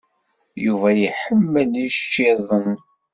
[0.65, 2.69] Yuba iḥemmel ičizen?